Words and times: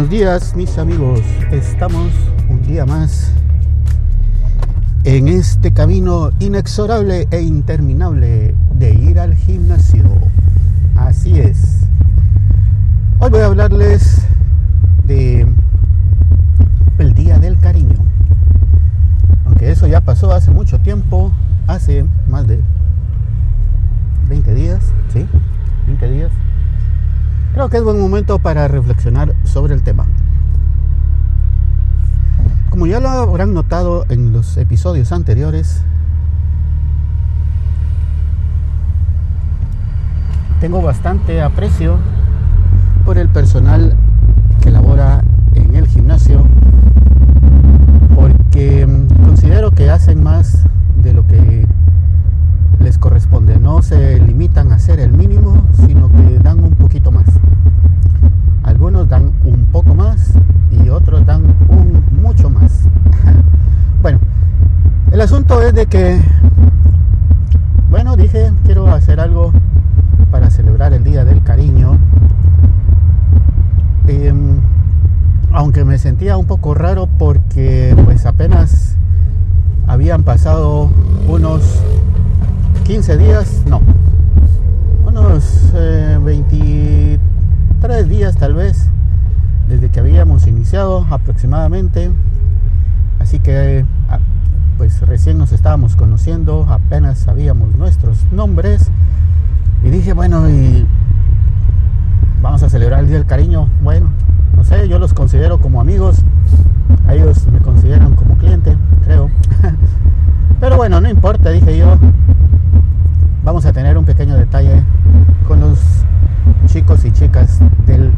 buenos 0.00 0.18
días 0.18 0.56
mis 0.56 0.78
amigos. 0.78 1.20
Estamos 1.50 2.10
un 2.48 2.62
día 2.62 2.86
más 2.86 3.32
en 5.04 5.28
este 5.28 5.72
camino 5.72 6.30
inexorable 6.38 7.28
e 7.30 7.42
interminable 7.42 8.54
de 8.72 8.94
ir 8.94 9.20
al 9.20 9.34
gimnasio. 9.34 10.04
Así 10.96 11.38
es. 11.38 11.80
Hoy 13.18 13.28
voy 13.28 13.40
a 13.40 13.46
hablarles 13.46 14.22
de 15.04 15.46
el 16.96 17.14
Día 17.14 17.38
del 17.38 17.58
Cariño. 17.58 17.98
Aunque 19.44 19.70
eso 19.70 19.86
ya 19.86 20.00
pasó 20.00 20.32
hace 20.32 20.50
mucho 20.50 20.80
tiempo, 20.80 21.30
hace 21.66 22.06
más 22.26 22.46
de 22.46 22.62
20 24.30 24.54
días, 24.54 24.80
¿sí? 25.12 25.26
20 27.60 27.60
días 27.60 27.60
Creo 27.60 27.68
que 27.68 27.76
es 27.76 27.84
buen 27.84 28.00
momento 28.00 28.38
para 28.38 28.68
reflexionar 28.68 29.34
sobre 29.44 29.74
el 29.74 29.82
tema. 29.82 30.06
Como 32.70 32.86
ya 32.86 33.00
lo 33.00 33.10
habrán 33.10 33.52
notado 33.52 34.06
en 34.08 34.32
los 34.32 34.56
episodios 34.56 35.12
anteriores, 35.12 35.82
tengo 40.60 40.80
bastante 40.80 41.42
aprecio 41.42 41.98
por 43.04 43.18
el 43.18 43.28
personal 43.28 43.94
que 44.62 44.70
labora 44.70 45.22
en 45.54 45.74
el 45.74 45.86
gimnasio 45.86 46.46
porque 48.14 48.86
mm, 48.86 49.24
considero 49.26 49.72
que 49.72 49.90
hacen 49.90 50.22
más 50.22 50.64
de 51.02 51.12
lo 51.12 51.26
que 51.26 51.66
les 52.80 52.96
corresponde. 52.96 53.58
No 53.58 53.82
se 53.82 54.18
limitan 54.18 54.72
a 54.72 54.76
hacer 54.76 54.98
el 55.00 55.12
mínimo, 55.12 55.62
sino 55.86 56.10
que 56.10 56.38
dan 56.38 56.64
un 56.64 56.74
poquito 56.74 57.10
más. 57.10 57.26
Algunos 58.62 59.08
dan 59.08 59.32
un 59.44 59.66
poco 59.66 59.94
más 59.94 60.32
y 60.70 60.88
otros 60.88 61.24
dan 61.26 61.42
un 61.68 62.02
mucho 62.22 62.50
más. 62.50 62.84
bueno, 64.02 64.18
el 65.20 65.24
asunto 65.24 65.60
es 65.60 65.74
de 65.74 65.84
que, 65.84 66.18
bueno, 67.90 68.16
dije, 68.16 68.54
quiero 68.64 68.90
hacer 68.90 69.20
algo 69.20 69.52
para 70.30 70.48
celebrar 70.48 70.94
el 70.94 71.04
Día 71.04 71.26
del 71.26 71.42
Cariño. 71.42 71.98
Em, 74.08 74.62
aunque 75.52 75.84
me 75.84 75.98
sentía 75.98 76.38
un 76.38 76.46
poco 76.46 76.72
raro 76.72 77.06
porque 77.18 77.94
pues 78.06 78.24
apenas 78.24 78.96
habían 79.86 80.22
pasado 80.22 80.88
unos 81.28 81.82
15 82.84 83.18
días, 83.18 83.62
no, 83.66 83.82
unos 85.04 85.70
23 86.24 87.20
eh, 87.82 88.04
días 88.04 88.38
tal 88.38 88.54
vez, 88.54 88.88
desde 89.68 89.90
que 89.90 90.00
habíamos 90.00 90.46
iniciado 90.46 91.06
aproximadamente. 91.10 92.10
Así 93.18 93.38
que 93.38 93.84
pues 94.98 95.08
recién 95.08 95.38
nos 95.38 95.52
estábamos 95.52 95.94
conociendo, 95.94 96.66
apenas 96.68 97.18
sabíamos 97.18 97.76
nuestros 97.76 98.26
nombres. 98.32 98.90
Y 99.84 99.90
dije, 99.90 100.14
bueno, 100.14 100.48
y 100.50 100.84
vamos 102.42 102.62
a 102.64 102.68
celebrar 102.68 103.00
el 103.00 103.06
Día 103.06 103.16
del 103.16 103.26
Cariño. 103.26 103.68
Bueno, 103.82 104.10
no 104.56 104.64
sé, 104.64 104.88
yo 104.88 104.98
los 104.98 105.14
considero 105.14 105.58
como 105.58 105.80
amigos. 105.80 106.24
ellos 107.08 107.46
me 107.52 107.60
consideran 107.60 108.16
como 108.16 108.36
cliente, 108.36 108.76
creo. 109.04 109.30
Pero 110.60 110.76
bueno, 110.76 111.00
no 111.00 111.08
importa, 111.08 111.50
dije 111.50 111.78
yo 111.78 111.96
vamos 113.42 113.64
a 113.64 113.72
tener 113.72 113.96
un 113.96 114.04
pequeño 114.04 114.36
detalle 114.36 114.82
con 115.48 115.60
los 115.60 115.78
chicos 116.66 117.04
y 117.04 117.12
chicas 117.12 117.60
del 117.86 118.12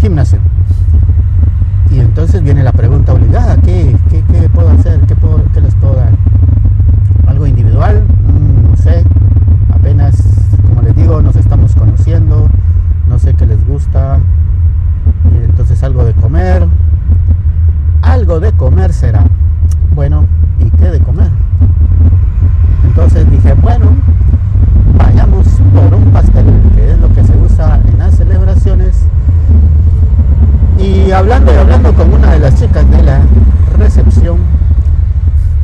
gimnasio. 0.00 0.40
Entonces 2.16 2.42
viene 2.42 2.62
la 2.62 2.72
pregunta 2.72 3.12
obligada, 3.12 3.58
¿qué, 3.58 3.94
qué, 4.08 4.48
puedo 4.48 4.70
hacer? 4.70 5.00
¿Qué, 5.00 5.14
puedo, 5.14 5.42
¿Qué, 5.52 5.60
les 5.60 5.74
puedo 5.74 5.96
dar? 5.96 6.08
¿Algo 7.26 7.46
individual? 7.46 8.04
Mm, 8.26 8.70
no 8.70 8.76
sé, 8.78 9.04
apenas, 9.70 10.22
como 10.66 10.80
les 10.80 10.96
digo, 10.96 11.20
nos 11.20 11.36
estamos 11.36 11.74
conociendo, 11.74 12.48
no 13.06 13.18
sé 13.18 13.34
qué 13.34 13.44
les 13.44 13.62
gusta, 13.68 14.18
y 15.30 15.44
entonces 15.44 15.82
algo 15.82 16.06
de 16.06 16.14
comer. 16.14 16.66
Algo 18.00 18.40
de 18.40 18.50
comer 18.52 18.94
será. 18.94 19.22
Bueno, 19.94 20.24
¿y 20.58 20.70
qué 20.70 20.86
de 20.86 21.00
comer? 21.00 21.28
Entonces 22.82 23.30
dije, 23.30 23.52
bueno, 23.52 23.88
vayamos 24.96 25.48
por 25.74 25.92
un 25.92 26.06
pastel, 26.12 26.46
que 26.74 26.92
es 26.92 26.98
lo 26.98 27.12
que 27.12 27.22
se 27.24 27.36
usa 27.36 27.78
en 27.86 27.98
las 27.98 28.16
celebraciones. 28.16 29.02
Y 30.78 31.10
hablando 31.10 31.52
y 31.52 31.56
hablando 31.56 31.75
con 31.94 32.12
una 32.12 32.32
de 32.32 32.40
las 32.40 32.54
chicas 32.60 32.88
de 32.90 33.02
la 33.02 33.20
recepción, 33.78 34.38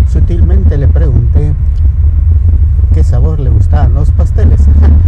sutilmente 0.09 0.78
le 0.78 0.87
pregunté 0.87 1.53
qué 2.94 3.03
sabor 3.03 3.41
le 3.41 3.50
gustaban 3.50 3.94
los 3.94 4.10
pasteles, 4.12 4.60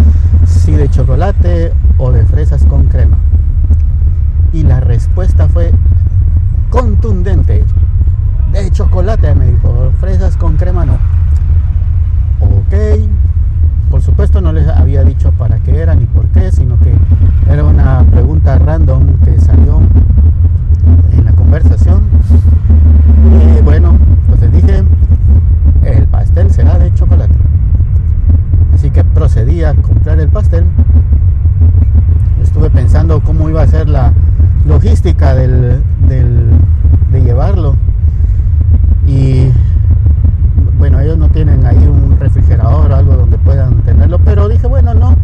si 0.47 0.73
de 0.73 0.91
chocolate 0.91 1.73
o 1.99 2.11
de 2.11 2.25
fresas 2.25 2.65
con 2.65 2.87
crema. 2.87 3.19
Y 4.53 4.65
la 4.65 4.81
respuesta 4.81 5.49
fue 5.49 5.73
contundente. 6.71 7.65
De 8.53 8.71
chocolate, 8.71 9.35
me 9.35 9.53
dijo, 9.53 9.93
fresas 10.01 10.37
con 10.37 10.57
crema 10.57 10.85
no. 10.85 10.95
Ok, 12.41 12.75
por 13.91 14.03
supuesto 14.03 14.41
no 14.41 14.53
les 14.53 14.67
había 14.69 15.05
dicho 15.05 15.31
para 15.33 15.59
qué 15.61 15.79
era 15.79 15.95
ni 15.95 16.07
por 16.07 16.27
qué, 16.29 16.51
sino 16.51 16.79
que 16.79 16.93
era 17.49 17.63
una 17.63 18.03
pregunta 18.11 18.59
random 18.59 19.19
que 19.25 19.41
salió 19.41 19.81
en 21.13 21.25
la 21.25 21.33
conversación. 21.33 22.03
Y 23.59 23.63
bueno, 23.63 23.99
entonces 24.23 24.53
dije, 24.53 24.83
el 25.85 26.07
pastel 26.07 26.51
será 26.51 26.79
de 26.79 26.93
chocolate. 26.95 27.35
Así 28.75 28.91
que 28.91 29.05
procedí 29.05 29.65
a 29.65 29.75
comprar 29.75 30.21
el 30.21 30.29
pastel. 30.29 30.65
Estuve 32.43 32.71
pensando 32.71 33.21
cómo 33.21 33.49
iba 33.49 33.63
a 33.63 33.67
ser 33.67 33.89
la 33.89 34.13
logística 34.67 35.35
del, 35.35 35.83
de 36.09 37.23
llevarlo. 37.23 37.77
Y 39.07 39.51
bueno, 40.79 41.01
ellos 41.01 41.19
no 41.19 41.29
tienen 41.29 41.65
ahí 41.67 41.87
un 41.87 42.19
refrigerador 42.19 42.91
o 42.91 42.97
algo 42.97 43.17
donde 43.17 43.39
puedan 43.39 43.83
tenerlo, 43.83 44.19
pero 44.19 44.49
dije, 44.49 44.67
bueno, 44.67 44.95
no, 44.95 45.17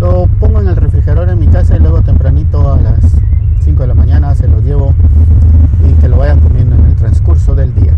lo 0.00 0.26
pongo 0.40 0.60
en 0.60 0.68
el 0.68 0.76
refrigerador 0.76 1.28
en 1.28 1.38
mi 1.38 1.46
casa 1.48 1.76
y 1.76 1.80
luego 1.80 2.02
tempranito 2.02 2.72
a 2.72 2.78
las 2.78 3.00
5 3.60 3.82
de 3.82 3.88
la 3.88 3.94
mañana 3.94 4.34
se 4.34 4.48
lo 4.48 4.60
llevo 4.60 4.94
y 5.88 5.92
que 6.00 6.08
lo 6.08 6.18
vayan 6.18 6.40
comiendo 6.40 6.76
en 6.76 6.84
el 6.86 6.94
transcurso 6.94 7.54
del 7.54 7.74
día 7.74 7.92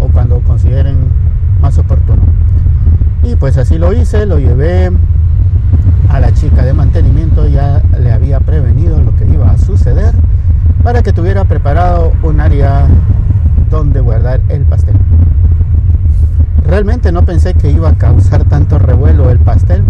o 0.00 0.08
cuando 0.08 0.40
consideren 0.40 0.96
más 1.60 1.78
oportuno. 1.78 2.22
Y 3.22 3.31
pues 3.42 3.56
así 3.56 3.76
lo 3.76 3.92
hice, 3.92 4.24
lo 4.24 4.38
llevé 4.38 4.88
a 6.08 6.20
la 6.20 6.32
chica 6.32 6.62
de 6.62 6.72
mantenimiento, 6.72 7.48
ya 7.48 7.82
le 8.00 8.12
había 8.12 8.38
prevenido 8.38 9.00
lo 9.00 9.16
que 9.16 9.24
iba 9.26 9.50
a 9.50 9.58
suceder 9.58 10.14
para 10.84 11.02
que 11.02 11.12
tuviera 11.12 11.42
preparado 11.42 12.12
un 12.22 12.38
área 12.38 12.86
donde 13.68 13.98
guardar 13.98 14.40
el 14.48 14.62
pastel. 14.62 14.94
Realmente 16.64 17.10
no 17.10 17.24
pensé 17.24 17.54
que 17.54 17.68
iba 17.72 17.88
a 17.88 17.94
causar 17.96 18.44
tanto 18.44 18.78
revuelo 18.78 19.28
el 19.28 19.40
pastel. 19.40 19.82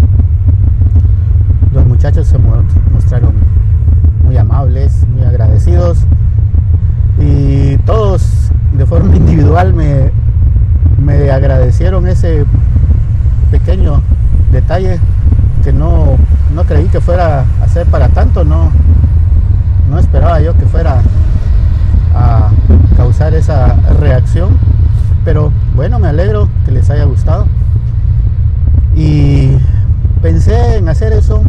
Los 1.71 1.85
muchachos 1.85 2.25
se 2.25 2.39
mostraron 2.39 3.35
muy 4.23 4.35
amables, 4.35 5.05
muy 5.13 5.25
agradecidos 5.25 5.99
y 7.19 7.77
todos 7.85 8.49
de 8.75 8.87
forma 8.87 9.15
individual 9.15 9.75
me, 9.75 10.09
me 11.05 11.29
agradecieron 11.29 12.07
ese 12.07 12.47
pequeño 13.73 14.01
detalle 14.51 14.99
que 15.63 15.73
no, 15.73 16.17
no 16.53 16.63
creí 16.65 16.85
que 16.89 17.01
fuera 17.01 17.43
a 17.61 17.67
ser 17.67 17.87
para 17.87 18.07
tanto, 18.09 18.43
no, 18.43 18.71
no 19.89 19.97
esperaba 19.97 20.39
yo 20.41 20.55
que 20.55 20.65
fuera 20.65 21.01
a 22.13 22.51
causar 22.95 23.33
esa 23.33 23.73
reacción 23.99 24.59
pero 25.25 25.51
bueno, 25.75 25.99
me 25.99 26.07
alegro 26.07 26.49
que 26.65 26.71
les 26.71 26.89
haya 26.89 27.05
gustado. 27.05 27.47
Y 28.93 29.51
pensé 30.21 30.77
en 30.77 30.89
hacer 30.89 31.13
eso. 31.13 31.43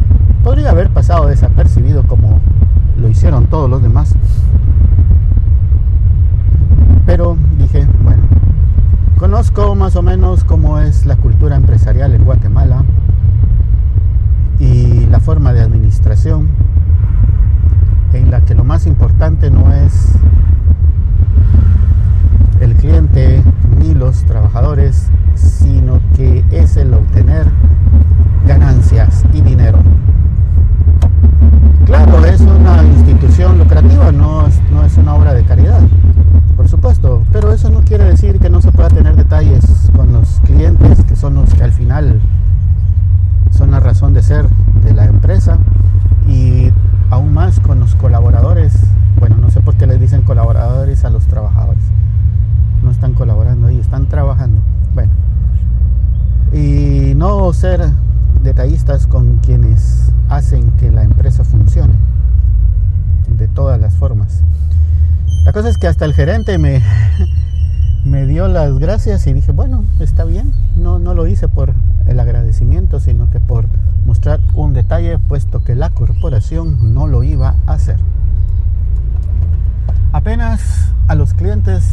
Podría 0.45 0.71
haber 0.71 0.91
pasado 0.91 1.27
desapercibido 1.27 2.05
como 2.05 2.41
lo 2.97 3.09
hicieron 3.09 3.47
todos 3.47 3.69
los 3.69 3.83
demás. 3.83 4.15
Pero 7.05 7.37
dije, 7.59 7.85
bueno, 8.05 8.23
conozco 9.25 9.75
más 9.75 9.97
o 9.97 10.03
menos 10.03 10.45
cómo 10.45 10.81
es 10.81 11.07
la 11.07 11.17
cultura 11.17 11.57
empresarial 11.57 12.13
en 12.13 12.27
Guatemala 12.27 12.85
y 14.59 15.07
la 15.07 15.19
forma 15.19 15.55
de 15.55 15.63
administración 15.63 16.51
en 18.13 18.31
la 18.31 18.43
que 18.43 18.55
lo 18.55 18.65
más 18.65 18.87
importante 18.87 19.51
no 19.51 19.73
es 19.73 20.13
el 22.61 22.75
cliente 22.75 23.43
ni 23.81 23.95
los 23.95 24.27
trabajadores, 24.27 25.09
sino 25.37 26.01
que 26.15 26.45
es 26.51 26.77
el 26.77 26.93
obtener 26.93 27.47
ganancias 28.47 29.25
y 29.33 29.41
dinero. 29.41 29.79
Claro, 31.87 32.23
es 32.27 32.43
una 32.43 32.85
institución 32.85 33.57
lucrativa, 33.57 34.13
no 34.13 34.47
es, 34.47 34.61
no 34.71 34.85
es 34.85 34.99
una 34.99 35.15
obra 35.15 35.33
de 35.33 35.45
caridad, 35.45 35.81
por 36.57 36.69
supuesto, 36.69 37.23
pero 37.33 37.53
eso 37.53 37.71
no 37.71 37.81
quiere 37.81 38.05
decir 38.05 38.39
son 41.25 41.37
los 41.37 41.55
que 41.55 41.65
al 41.65 41.73
final 41.73 42.21
son 43.51 43.71
la 43.71 43.81
razón 43.81 44.13
de 44.13 44.23
ser 44.23 44.47
de 44.85 44.93
la 44.93 45.07
empresa 45.07 45.57
y 46.29 46.71
aún 47.09 47.33
más 47.33 47.61
con 47.61 47.81
los 47.81 47.95
colaboradores. 47.95 48.75
Bueno, 49.19 49.37
no 49.39 49.49
sé 49.49 49.63
por 49.63 49.75
qué 49.77 49.87
les 49.87 49.99
dicen 49.99 50.21
colaboradores 50.21 51.03
a 51.07 51.09
los 51.09 51.25
trabajadores. 51.27 51.83
No 52.83 52.91
están 52.91 53.15
colaborando 53.15 53.69
ahí, 53.69 53.79
están 53.79 54.05
trabajando. 54.07 54.61
Bueno, 54.93 55.13
y 56.53 57.15
no 57.17 57.51
ser 57.55 57.89
detallistas 58.43 59.07
con 59.07 59.37
quienes 59.37 60.13
hacen 60.29 60.73
que 60.73 60.91
la 60.91 61.05
empresa 61.05 61.43
funcione 61.43 61.95
de 63.29 63.49
todas 63.49 63.81
las 63.81 63.95
formas. 63.95 64.43
La 65.47 65.55
cosa 65.55 65.71
es 65.71 65.79
que 65.79 65.87
hasta 65.87 66.05
el 66.05 66.13
gerente 66.13 66.59
me, 66.59 66.83
me 68.15 68.27
dio 68.27 68.47
las 68.47 68.79
gracias 68.79 69.27
y 69.27 69.33
dije, 69.33 69.51
bueno, 69.51 69.83
está 69.99 70.23
bien, 70.23 70.53
no, 70.77 71.01
no 71.01 71.15
lo 71.15 71.27
hice 71.27 71.49
por 71.49 71.75
el 72.07 72.21
agradecimiento, 72.21 73.01
sino 73.01 73.29
que 73.29 73.41
por 73.41 73.67
mostrar 74.07 74.39
un 74.55 74.73
detalle, 74.73 75.19
puesto 75.19 75.65
que 75.65 75.75
la 75.75 75.91
corporación 75.91 76.95
no 76.95 77.09
lo 77.09 77.25
iba 77.25 77.57
a 77.67 77.73
hacer. 77.73 77.97
Apenas 80.13 80.93
a 81.09 81.17
los 81.17 81.35
clientes 81.35 81.93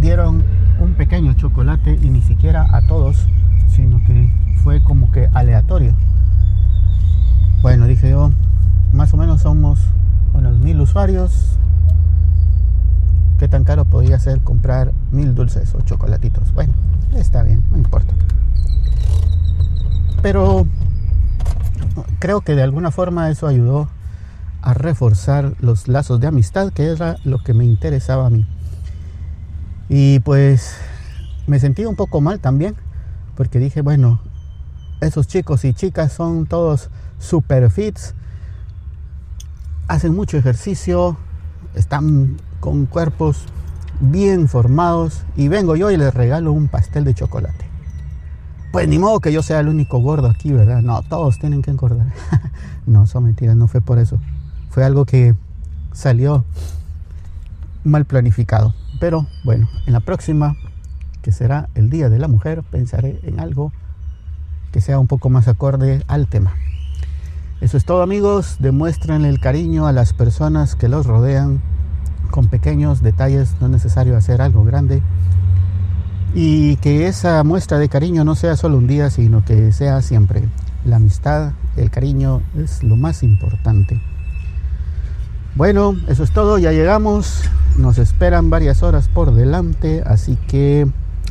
dieron 0.00 0.44
un 0.78 0.92
pequeño 0.92 1.32
chocolate 1.32 1.98
y 2.00 2.10
ni 2.10 2.22
siquiera 2.22 2.64
a 2.70 2.86
todos, 2.86 3.26
sino 3.74 4.00
que 4.04 4.32
fue 4.62 4.80
como 4.84 5.10
que 5.10 5.28
aleatorio. 5.34 5.92
Bueno, 7.62 7.86
dije 7.86 8.10
yo, 8.10 8.30
más 8.92 9.12
o 9.12 9.16
menos 9.16 9.40
somos 9.40 9.80
unos 10.34 10.60
mil 10.60 10.80
usuarios. 10.80 11.58
¿Qué 13.48 13.52
tan 13.52 13.64
caro 13.64 13.86
podría 13.86 14.18
ser 14.18 14.42
comprar 14.42 14.92
mil 15.10 15.34
dulces 15.34 15.74
o 15.74 15.80
chocolatitos? 15.80 16.52
Bueno, 16.52 16.74
está 17.16 17.42
bien, 17.42 17.64
no 17.70 17.78
importa. 17.78 18.12
Pero 20.20 20.66
creo 22.18 22.42
que 22.42 22.54
de 22.54 22.62
alguna 22.62 22.90
forma 22.90 23.30
eso 23.30 23.46
ayudó 23.46 23.88
a 24.60 24.74
reforzar 24.74 25.54
los 25.60 25.88
lazos 25.88 26.20
de 26.20 26.26
amistad, 26.26 26.74
que 26.74 26.92
era 26.92 27.16
lo 27.24 27.38
que 27.38 27.54
me 27.54 27.64
interesaba 27.64 28.26
a 28.26 28.28
mí. 28.28 28.46
Y 29.88 30.20
pues 30.20 30.76
me 31.46 31.58
sentí 31.58 31.86
un 31.86 31.96
poco 31.96 32.20
mal 32.20 32.40
también, 32.40 32.76
porque 33.34 33.58
dije, 33.58 33.80
bueno, 33.80 34.20
esos 35.00 35.26
chicos 35.26 35.64
y 35.64 35.72
chicas 35.72 36.12
son 36.12 36.44
todos 36.44 36.90
super 37.18 37.70
fits, 37.70 38.14
hacen 39.86 40.14
mucho 40.14 40.36
ejercicio, 40.36 41.16
están 41.74 42.36
con 42.60 42.86
cuerpos 42.86 43.44
bien 44.00 44.48
formados 44.48 45.22
y 45.36 45.48
vengo 45.48 45.76
yo 45.76 45.90
y 45.90 45.96
les 45.96 46.14
regalo 46.14 46.52
un 46.52 46.68
pastel 46.68 47.04
de 47.04 47.14
chocolate. 47.14 47.66
Pues 48.72 48.86
ni 48.86 48.98
modo 48.98 49.20
que 49.20 49.32
yo 49.32 49.42
sea 49.42 49.60
el 49.60 49.68
único 49.68 49.98
gordo 49.98 50.28
aquí, 50.28 50.52
¿verdad? 50.52 50.82
No, 50.82 51.02
todos 51.02 51.38
tienen 51.38 51.62
que 51.62 51.70
engordar. 51.70 52.12
no, 52.86 53.06
son 53.06 53.24
mentiras, 53.24 53.56
no 53.56 53.66
fue 53.66 53.80
por 53.80 53.98
eso. 53.98 54.20
Fue 54.70 54.84
algo 54.84 55.06
que 55.06 55.34
salió 55.92 56.44
mal 57.84 58.04
planificado. 58.04 58.74
Pero 59.00 59.26
bueno, 59.44 59.68
en 59.86 59.92
la 59.94 60.00
próxima, 60.00 60.56
que 61.22 61.32
será 61.32 61.68
el 61.74 61.88
Día 61.88 62.10
de 62.10 62.18
la 62.18 62.28
Mujer, 62.28 62.62
pensaré 62.62 63.20
en 63.22 63.40
algo 63.40 63.72
que 64.70 64.80
sea 64.80 64.98
un 64.98 65.06
poco 65.06 65.30
más 65.30 65.48
acorde 65.48 66.04
al 66.06 66.28
tema. 66.28 66.54
Eso 67.60 67.76
es 67.76 67.84
todo 67.84 68.02
amigos, 68.02 68.56
demuestren 68.60 69.24
el 69.24 69.40
cariño 69.40 69.86
a 69.86 69.92
las 69.92 70.12
personas 70.12 70.76
que 70.76 70.88
los 70.88 71.06
rodean 71.06 71.60
con 72.38 72.46
pequeños 72.46 73.02
detalles, 73.02 73.56
no 73.60 73.66
es 73.66 73.72
necesario 73.72 74.16
hacer 74.16 74.40
algo 74.40 74.62
grande. 74.62 75.02
Y 76.36 76.76
que 76.76 77.08
esa 77.08 77.42
muestra 77.42 77.78
de 77.78 77.88
cariño 77.88 78.22
no 78.22 78.36
sea 78.36 78.54
solo 78.54 78.78
un 78.78 78.86
día, 78.86 79.10
sino 79.10 79.44
que 79.44 79.72
sea 79.72 80.02
siempre. 80.02 80.44
La 80.84 80.96
amistad, 80.96 81.50
el 81.76 81.90
cariño 81.90 82.40
es 82.56 82.84
lo 82.84 82.94
más 82.94 83.24
importante. 83.24 84.00
Bueno, 85.56 85.96
eso 86.06 86.22
es 86.22 86.30
todo, 86.30 86.58
ya 86.58 86.70
llegamos. 86.70 87.42
Nos 87.76 87.98
esperan 87.98 88.50
varias 88.50 88.84
horas 88.84 89.08
por 89.08 89.34
delante, 89.34 90.04
así 90.06 90.38
que 90.46 90.86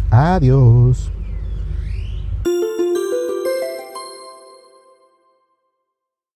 adiós. 0.10 1.10